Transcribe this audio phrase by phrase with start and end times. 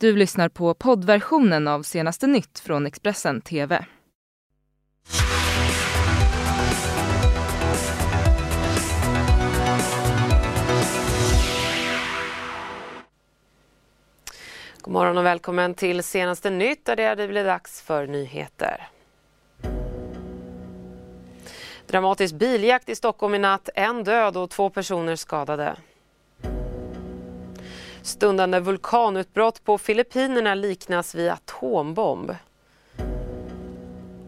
[0.00, 3.84] Du lyssnar på poddversionen av senaste nytt från Expressen TV.
[14.80, 18.88] God morgon och välkommen till senaste nytt där det blir blivit dags för nyheter.
[21.86, 25.76] Dramatisk biljakt i Stockholm i natt, en död och två personer skadade.
[28.02, 32.36] Stundande vulkanutbrott på Filippinerna liknas vid atombomb.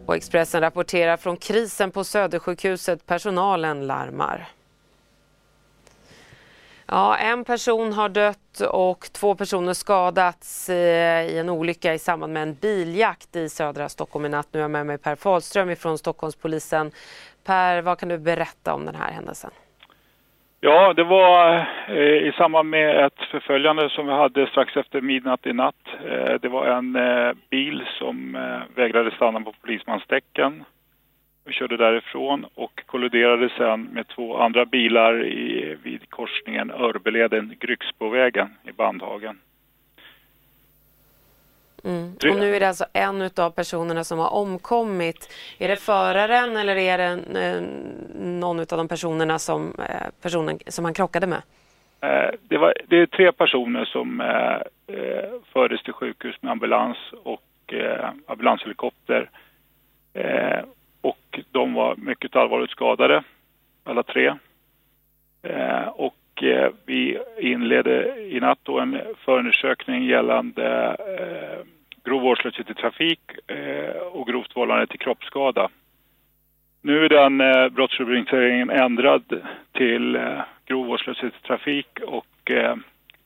[0.05, 3.05] Och Expressen rapporterar från krisen på Södersjukhuset.
[3.05, 4.49] Personalen larmar.
[6.85, 12.33] Ja, en person har dött och två personer skadats eh, i en olycka i samband
[12.33, 14.47] med en biljakt i södra Stockholm i natt.
[14.51, 16.91] Nu är jag med mig Per Fahlström från Stockholmspolisen.
[17.43, 19.51] Per, vad kan du berätta om den här händelsen?
[20.65, 21.55] Ja, det var
[21.87, 25.87] eh, i samband med ett förföljande som vi hade strax efter midnatt i natt.
[26.05, 30.63] Eh, det var en eh, bil som eh, vägrade stanna på polismanstecken
[31.45, 38.71] och körde därifrån och kolliderade sen med två andra bilar i, vid korsningen Örbeleden-Grycksbovägen i
[38.71, 39.37] Bandhagen.
[41.85, 42.13] Mm.
[42.13, 45.33] Och nu är det alltså en av personerna som har omkommit.
[45.59, 47.61] Är det föraren eller är det eh,
[48.15, 51.41] någon av de personerna som, eh, personen, som han krockade med?
[52.01, 54.23] Eh, det, var, det är tre personer som
[55.53, 57.73] fördes till sjukhus med ambulans och
[58.27, 59.29] ambulanshelikopter.
[61.01, 63.23] Och de var mycket allvarligt skadade,
[63.83, 64.33] alla tre.
[65.43, 65.87] Eh,
[66.33, 71.65] och eh, vi inledde i natt då en förundersökning gällande eh,
[72.03, 75.69] grov vårdslöshet i trafik eh, och grovt vållande till kroppsskada.
[76.81, 79.23] Nu är den eh, brottsrubriceringen ändrad
[79.71, 82.75] till eh, grov vårdslöshet i trafik och eh,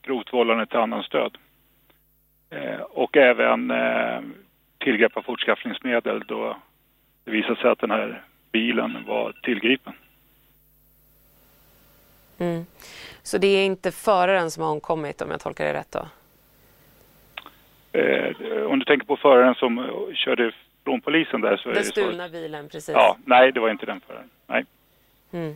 [0.01, 1.37] grovt vållande till annans död.
[2.49, 4.19] Eh, och även eh,
[4.77, 6.57] tillgrepp av fortskaffningsmedel då
[7.25, 8.21] det visade sig att den här
[8.51, 9.93] bilen var tillgripen.
[12.39, 12.65] Mm.
[13.23, 16.07] Så det är inte föraren som har omkommit om jag tolkar det rätt då?
[17.91, 20.51] Eh, om du tänker på föraren som eh, körde
[20.83, 22.31] från polisen där så är Den det stulna så.
[22.31, 22.89] bilen, precis.
[22.95, 24.29] Ja, nej det var inte den föraren.
[24.47, 24.65] Nej.
[25.31, 25.55] Mm.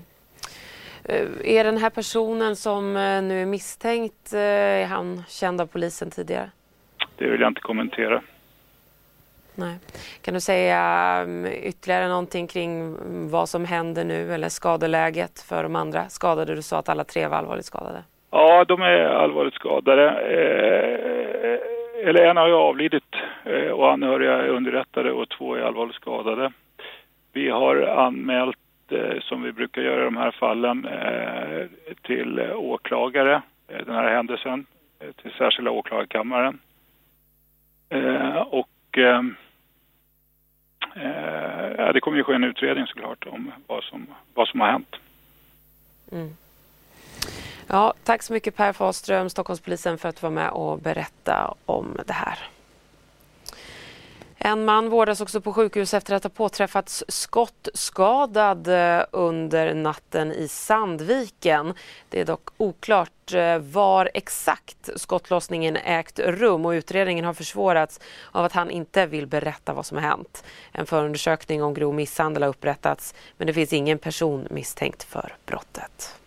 [1.03, 6.11] Eh, Är den här personen som eh, nu är misstänkt, är han känd av polisen
[6.11, 6.49] tidigare?
[7.17, 8.21] Det vill jag inte kommentera.
[9.55, 9.79] Nej.
[10.21, 15.63] Kan du säga um, ytterligare någonting kring um, vad som händer nu eller skadeläget för
[15.63, 16.55] de andra skadade?
[16.55, 18.03] Du sa att alla tre var allvarligt skadade.
[18.31, 20.09] Ja, de är allvarligt skadade.
[20.09, 25.95] Eh, eller en har ju avlidit eh, och anhöriga är underrättade och två är allvarligt
[25.95, 26.51] skadade.
[27.33, 28.57] Vi har anmält,
[28.91, 31.67] eh, som vi brukar göra i de här fallen, eh,
[32.01, 34.65] till åklagare eh, den här händelsen,
[34.99, 36.59] eh, till särskilda åklagarkammaren.
[38.45, 39.35] och och ehm,
[40.95, 44.71] eh, eh, det kommer ju ske en utredning såklart om vad som, vad som har
[44.71, 44.95] hänt.
[46.11, 46.35] Mm.
[47.67, 51.97] Ja, tack så mycket Per Fahlström, Stockholmspolisen, för att du var med och berätta om
[52.07, 52.39] det här.
[54.43, 60.47] En man vårdas också på sjukhus efter att ha påträffats skottskadad eh, under natten i
[60.47, 61.73] Sandviken.
[62.09, 67.99] Det är dock oklart eh, var exakt skottlossningen ägt rum och utredningen har försvårats
[68.31, 70.43] av att han inte vill berätta vad som har hänt.
[70.71, 76.20] En förundersökning om grov misshandel har upprättats men det finns ingen person misstänkt för brottet.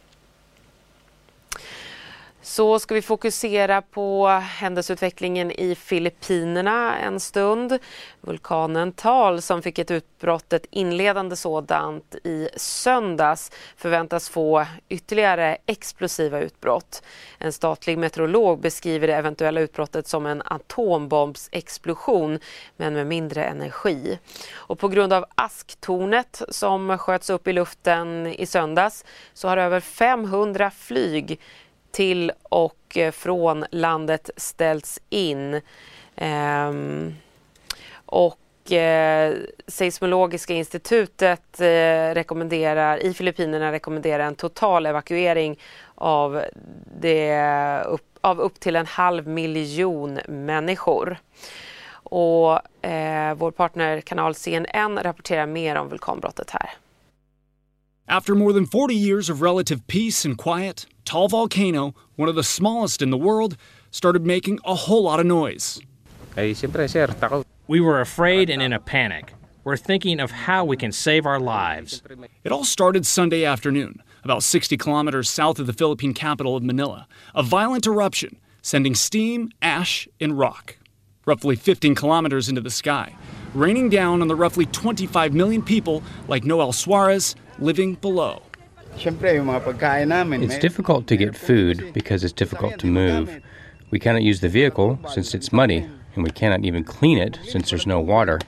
[2.44, 7.78] Så ska vi fokusera på händelseutvecklingen i Filippinerna en stund.
[8.21, 16.41] Vulkanen Tal som fick ett utbrott, ett inledande sådant, i söndags förväntas få ytterligare explosiva
[16.41, 17.03] utbrott.
[17.38, 22.38] En statlig meteorolog beskriver det eventuella utbrottet som en atombombsexplosion
[22.76, 24.19] men med mindre energi.
[24.55, 29.81] Och på grund av asktornet som sköts upp i luften i söndags så har över
[29.81, 31.41] 500 flyg
[31.94, 35.60] till och eh, från landet ställts in.
[36.17, 37.14] Ehm,
[38.06, 39.35] och eh,
[39.67, 45.58] Seismologiska institutet eh, rekommenderar, i Filippinerna rekommenderar en total evakuering
[45.94, 46.43] av,
[47.00, 51.19] det, upp, av upp till en halv miljon människor.
[51.93, 56.70] Och eh, vår partnerkanal CNN rapporterar mer om vulkanbrottet här.
[58.06, 62.43] After more than 40 years of relative peace and quiet, Tall Volcano, one of the
[62.43, 63.56] smallest in the world,
[63.91, 65.81] started making a whole lot of noise.
[66.37, 67.47] Siyempre, sir, takot.
[67.67, 69.33] We were afraid and in a panic.
[69.65, 72.03] We're thinking of how we can save our lives.
[72.45, 77.09] It all started Sunday afternoon, about 60 kilometers south of the Philippine capital of Manila.
[77.35, 80.77] A violent eruption sending steam, ash, and rock,
[81.25, 83.15] roughly 15 kilometers into the sky,
[83.55, 88.43] raining down on the roughly 25 million people like Noel Suarez living below.
[90.43, 93.41] It's difficult to get food because it's difficult to move.
[93.91, 97.71] We cannot use the vehicle since it's muddy, and we cannot even clean it since
[97.71, 98.41] there's no water.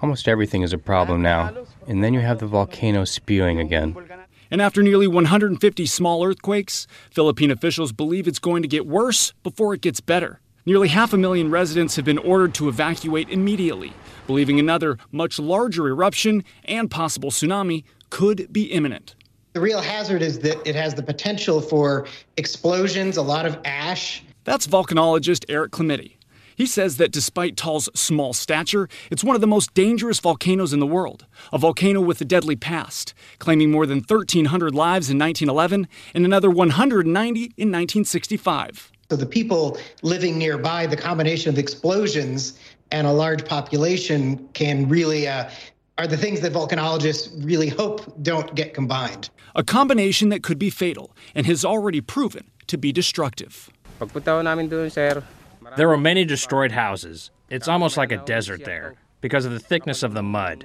[0.00, 1.54] Almost everything is a problem now,
[1.86, 3.96] and then you have the volcano spewing again.
[4.50, 9.74] And after nearly 150 small earthquakes, Philippine officials believe it's going to get worse before
[9.74, 10.40] it gets better.
[10.64, 13.92] Nearly half a million residents have been ordered to evacuate immediately,
[14.26, 19.14] believing another much larger eruption and possible tsunami could be imminent.
[19.54, 22.06] The real hazard is that it has the potential for
[22.36, 24.22] explosions, a lot of ash.
[24.44, 26.18] That's volcanologist Eric Clementi.
[26.58, 30.80] He says that despite Tall's small stature, it's one of the most dangerous volcanoes in
[30.80, 35.86] the world, a volcano with a deadly past, claiming more than 1,300 lives in 1911
[36.14, 38.90] and another 190 in 1965.
[39.08, 42.58] So the people living nearby, the combination of explosions
[42.90, 45.50] and a large population can really uh,
[45.98, 49.30] are the things that volcanologists really hope don't get combined.
[49.56, 53.68] A combination that could be fatal and has already proven to be destructive.
[55.76, 57.30] There were many destroyed houses.
[57.50, 60.64] It's almost like a desert there because of the thickness of the mud.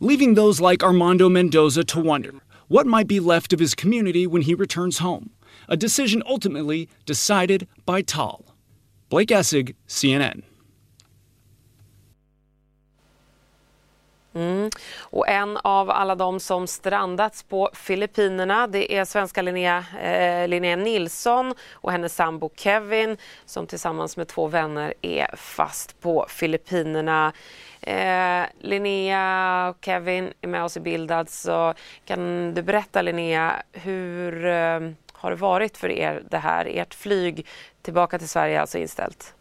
[0.00, 2.32] Leaving those like Armando Mendoza to wonder
[2.68, 5.30] what might be left of his community when he returns home.
[5.68, 8.44] A decision ultimately decided by Tal.
[9.10, 10.42] Blake Essig, CNN.
[14.34, 14.70] Mm.
[15.00, 20.76] Och en av alla de som strandats på Filippinerna det är svenska Linnea, eh, Linnea
[20.76, 27.32] Nilsson och hennes sambo Kevin som tillsammans med två vänner är fast på Filippinerna.
[27.80, 31.10] Eh, Linnea och Kevin är med oss i bild.
[31.10, 34.80] Alltså, kan du berätta Linnea, hur eh,
[35.12, 36.66] har det varit för er det här?
[36.66, 37.46] Ert flyg
[37.82, 39.34] tillbaka till Sverige är alltså inställt.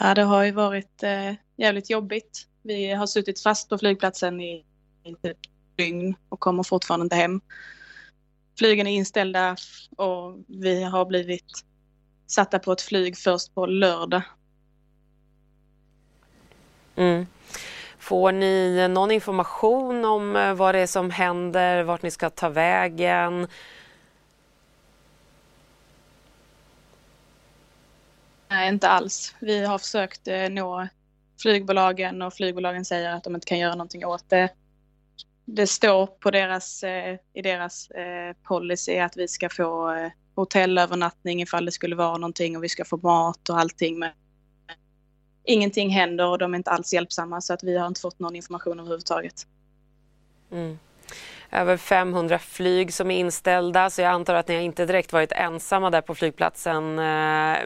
[0.00, 2.46] Ja, det har ju varit eh, jävligt jobbigt.
[2.62, 4.64] Vi har suttit fast på flygplatsen i,
[5.22, 5.36] ett
[5.76, 7.40] dygn och kommer fortfarande inte hem.
[8.58, 9.56] Flygen är inställda
[9.96, 11.64] och vi har blivit
[12.26, 14.22] satta på ett flyg först på lördag.
[16.96, 17.26] Mm.
[17.98, 22.48] Får ni någon information om eh, vad det är som händer, vart ni ska ta
[22.48, 23.48] vägen?
[28.48, 29.34] Nej, inte alls.
[29.40, 30.88] Vi har försökt eh, nå
[31.42, 34.48] flygbolagen och flygbolagen säger att de inte kan göra någonting åt det.
[35.44, 41.42] Det står på deras, eh, i deras eh, policy att vi ska få eh, hotellövernattning
[41.42, 43.98] ifall det skulle vara någonting och vi ska få mat och allting.
[43.98, 44.10] Men
[45.44, 48.36] ingenting händer och de är inte alls hjälpsamma så att vi har inte fått någon
[48.36, 49.46] information överhuvudtaget.
[50.52, 50.78] Mm.
[51.50, 55.90] Över 500 flyg som är inställda så jag antar att ni inte direkt varit ensamma
[55.90, 57.00] där på flygplatsen.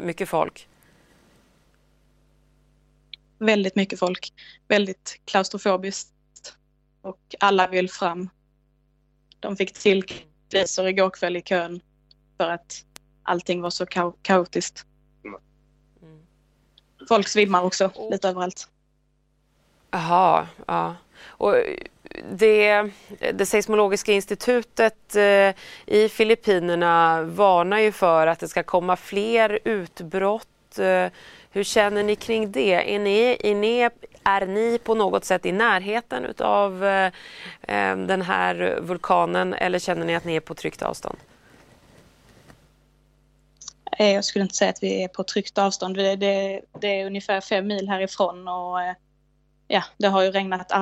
[0.07, 0.69] Mycket folk?
[3.39, 4.33] Väldigt mycket folk.
[4.69, 6.13] Väldigt klaustrofobiskt.
[7.03, 8.31] Och alla vill fram.
[9.41, 10.05] De fick till
[10.51, 11.81] poliser igår kväll i kön
[12.37, 12.85] för att
[13.23, 14.85] allting var så ka kaotiskt.
[15.25, 15.41] Mm.
[17.09, 18.69] Folk svimmar också lite överallt.
[19.91, 20.97] Jaha, ja.
[21.27, 21.55] Och
[22.33, 22.91] det,
[23.35, 25.55] det seismologiska institutet eh,
[25.87, 31.07] i Filippinerna varnar ju för att det ska komma fler utbrott eh,
[31.57, 32.95] hur känner ni kring det?
[32.95, 33.91] Är ni, är ni,
[34.25, 37.07] är ni på något sätt i närheten av eh,
[37.63, 41.19] eh, den här vulkanen eller känner ni att ni är på tryggt avstånd?
[43.99, 45.97] Eh, jag skulle inte säga att vi är på tryggt avstånd.
[45.97, 48.95] Det, det, det är ungefär fem mil härifrån och eh,
[49.69, 50.73] ja, det har ju regnat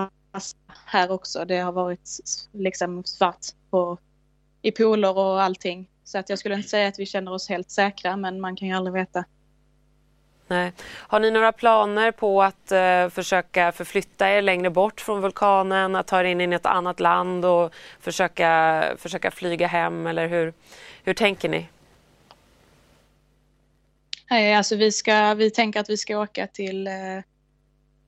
[0.86, 1.44] här också.
[1.44, 2.10] Det har varit
[2.52, 3.98] liksom svart på,
[4.62, 5.90] i pooler och allting.
[6.04, 8.68] Så att jag skulle inte säga att vi känner oss helt säkra men man kan
[8.68, 9.24] ju aldrig veta.
[10.48, 10.72] Nej.
[10.90, 16.06] Har ni några planer på att eh, försöka förflytta er längre bort från vulkanen, att
[16.06, 20.52] ta er in i ett annat land och försöka, försöka flyga hem eller hur,
[21.04, 21.68] hur tänker ni?
[24.30, 26.92] Nej, alltså vi, ska, vi tänker att vi ska åka till, eh,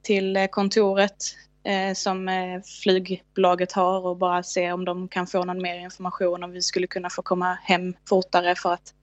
[0.02, 1.16] till eh, kontoret
[1.64, 6.44] eh, som eh, flygbolaget har och bara se om de kan få någon mer information
[6.44, 8.94] om vi skulle kunna få komma hem fortare för att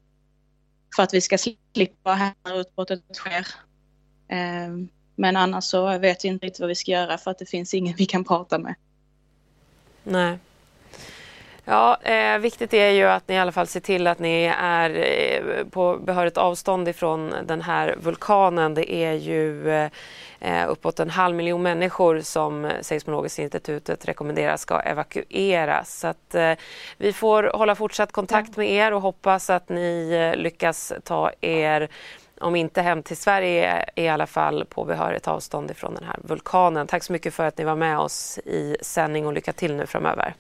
[0.95, 1.37] för att vi ska
[1.73, 3.47] slippa här när utbrottet sker.
[4.27, 7.45] Ehm, men annars så vet vi inte riktigt vad vi ska göra för att det
[7.45, 8.75] finns ingen vi kan prata med.
[10.03, 10.39] Nej.
[11.65, 14.89] Ja, eh, viktigt är ju att ni i alla fall ser till att ni är
[14.89, 18.73] eh, på behörigt avstånd ifrån den här vulkanen.
[18.73, 19.69] Det är ju
[20.39, 25.99] eh, uppåt en halv miljon människor som Seismologiska institutet rekommenderar ska evakueras.
[25.99, 26.53] Så att, eh,
[26.97, 31.87] vi får hålla fortsatt kontakt med er och hoppas att ni eh, lyckas ta er
[32.39, 36.87] om inte hem till Sverige i alla fall på behörigt avstånd ifrån den här vulkanen.
[36.87, 39.85] Tack så mycket för att ni var med oss i sändning och lycka till nu
[39.85, 40.33] framöver.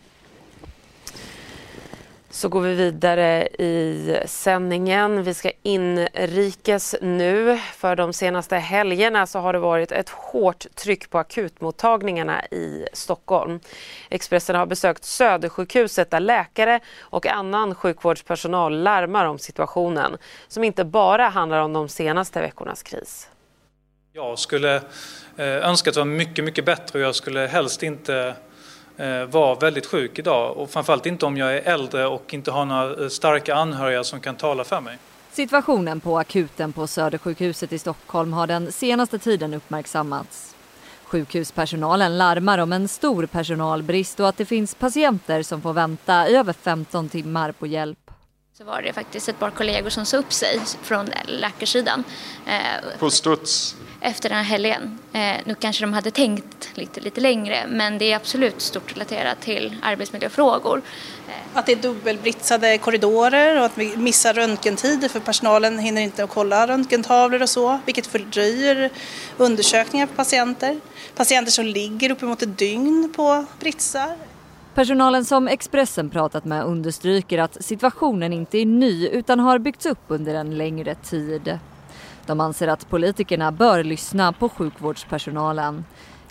[2.33, 5.23] Så går vi vidare i sändningen.
[5.23, 7.59] Vi ska inrikes nu.
[7.73, 13.59] För de senaste helgerna så har det varit ett hårt tryck på akutmottagningarna i Stockholm.
[14.09, 21.27] Expressen har besökt Södersjukhuset där läkare och annan sjukvårdspersonal larmar om situationen som inte bara
[21.27, 23.29] handlar om de senaste veckornas kris.
[24.13, 24.75] Jag skulle
[25.37, 28.35] eh, önska att det var mycket, mycket bättre och jag skulle helst inte
[28.97, 32.65] vara var väldigt sjuk idag och framförallt inte om jag är äldre och inte har
[32.65, 34.97] några eh, starka anhöriga som kan tala för mig.
[35.31, 40.55] Situationen på akuten på Södersjukhuset i Stockholm har den senaste tiden uppmärksammats.
[41.03, 46.35] Sjukhuspersonalen larmar om en stor personalbrist och att det finns patienter som får vänta i
[46.35, 48.02] över 15 timmar på hjälp.
[48.57, 52.03] Så var det faktiskt ett par kollegor som sa upp sig från läkarsidan.
[52.45, 53.75] Eh, på studs?
[54.03, 54.99] efter den här helgen.
[55.13, 59.41] Eh, nu kanske de hade tänkt lite, lite längre men det är absolut stort relaterat
[59.41, 60.81] till arbetsmiljöfrågor.
[61.27, 61.57] Eh.
[61.57, 66.29] Att det är dubbelbritsade korridorer och att vi missar röntgentider för personalen hinner inte att
[66.29, 68.89] kolla röntgentavlor och så vilket fördröjer
[69.37, 70.79] undersökningar på patienter.
[71.15, 74.17] Patienter som ligger uppemot ett dygn på britsar.
[74.75, 79.99] Personalen som Expressen pratat med understryker att situationen inte är ny utan har byggts upp
[80.07, 81.59] under en längre tid.
[82.25, 85.85] De anser att politikerna bör lyssna på sjukvårdspersonalen.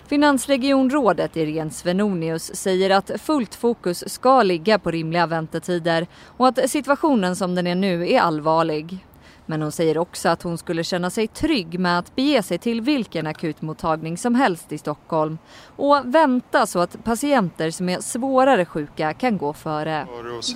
[0.07, 6.07] Finansregionrådet Irene Svenonius säger att fullt fokus ska ligga på rimliga väntetider
[6.37, 9.05] och att situationen som den är nu är allvarlig.
[9.45, 12.81] Men hon säger också att hon skulle känna sig trygg med att bege sig till
[12.81, 15.37] vilken akutmottagning som helst i Stockholm
[15.75, 20.07] och vänta så att patienter som är svårare sjuka kan gå före.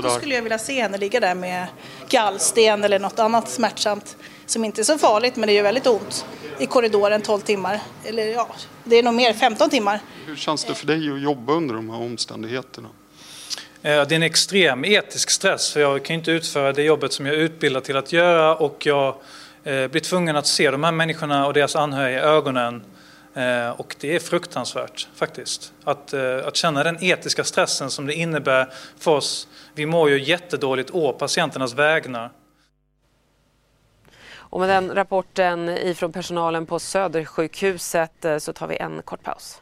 [0.01, 1.67] Då skulle jag vilja se henne ligga där med
[2.09, 6.25] gallsten eller något annat smärtsamt som inte är så farligt men det gör väldigt ont
[6.59, 7.79] i korridoren 12 timmar.
[8.03, 8.47] Eller ja,
[8.83, 9.99] det är nog mer, 15 timmar.
[10.25, 12.89] Hur känns det för dig att jobba under de här omständigheterna?
[13.87, 17.25] Eh, det är en extrem etisk stress för jag kan inte utföra det jobbet som
[17.25, 19.15] jag är utbildad till att göra och jag
[19.63, 22.83] eh, blir tvungen att se de här människorna och deras anhöriga i ögonen
[23.33, 25.73] eh, och det är fruktansvärt faktiskt.
[25.83, 26.13] Att,
[26.45, 28.67] att känna den etiska stressen som det innebär
[28.99, 29.47] för oss.
[29.73, 32.31] Vi mår ju jättedåligt å patienternas vägnar.
[34.29, 39.61] Och med den rapporten ifrån personalen på Södersjukhuset så tar vi en kort paus.